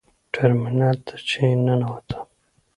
[0.33, 2.23] ټرمینل ته چې ننوتم.